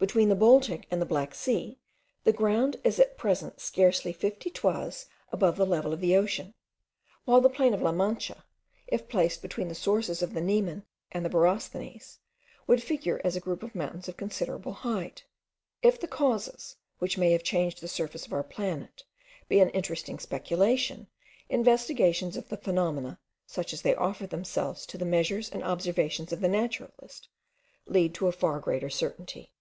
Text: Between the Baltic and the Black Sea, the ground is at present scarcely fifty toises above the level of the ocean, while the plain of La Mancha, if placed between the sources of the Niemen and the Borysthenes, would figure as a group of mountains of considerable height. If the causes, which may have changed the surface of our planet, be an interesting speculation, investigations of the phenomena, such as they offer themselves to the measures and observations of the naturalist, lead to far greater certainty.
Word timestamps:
Between 0.00 0.30
the 0.30 0.34
Baltic 0.34 0.86
and 0.90 0.98
the 0.98 1.04
Black 1.12 1.34
Sea, 1.34 1.78
the 2.24 2.32
ground 2.32 2.78
is 2.84 2.98
at 2.98 3.18
present 3.18 3.60
scarcely 3.60 4.14
fifty 4.14 4.48
toises 4.48 5.04
above 5.30 5.58
the 5.58 5.66
level 5.66 5.92
of 5.92 6.00
the 6.00 6.16
ocean, 6.16 6.54
while 7.26 7.42
the 7.42 7.50
plain 7.50 7.74
of 7.74 7.82
La 7.82 7.92
Mancha, 7.92 8.42
if 8.86 9.10
placed 9.10 9.42
between 9.42 9.68
the 9.68 9.74
sources 9.74 10.22
of 10.22 10.32
the 10.32 10.40
Niemen 10.40 10.86
and 11.12 11.22
the 11.22 11.28
Borysthenes, 11.28 12.16
would 12.66 12.82
figure 12.82 13.20
as 13.24 13.36
a 13.36 13.40
group 13.40 13.62
of 13.62 13.74
mountains 13.74 14.08
of 14.08 14.16
considerable 14.16 14.72
height. 14.72 15.24
If 15.82 16.00
the 16.00 16.08
causes, 16.08 16.76
which 16.98 17.18
may 17.18 17.32
have 17.32 17.42
changed 17.42 17.82
the 17.82 17.86
surface 17.86 18.24
of 18.24 18.32
our 18.32 18.42
planet, 18.42 19.04
be 19.50 19.60
an 19.60 19.68
interesting 19.68 20.18
speculation, 20.18 21.08
investigations 21.50 22.38
of 22.38 22.48
the 22.48 22.56
phenomena, 22.56 23.18
such 23.44 23.74
as 23.74 23.82
they 23.82 23.94
offer 23.96 24.26
themselves 24.26 24.86
to 24.86 24.96
the 24.96 25.04
measures 25.04 25.50
and 25.50 25.62
observations 25.62 26.32
of 26.32 26.40
the 26.40 26.48
naturalist, 26.48 27.28
lead 27.84 28.14
to 28.14 28.32
far 28.32 28.60
greater 28.60 28.88
certainty. 28.88 29.52